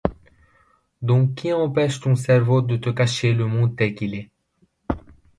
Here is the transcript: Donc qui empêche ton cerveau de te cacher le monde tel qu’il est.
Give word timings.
Donc 1.03 1.35
qui 1.35 1.53
empêche 1.53 1.99
ton 1.99 2.15
cerveau 2.15 2.63
de 2.63 2.75
te 2.75 2.89
cacher 2.89 3.33
le 3.35 3.45
monde 3.45 3.75
tel 3.75 3.93
qu’il 3.93 4.15
est. 4.15 4.31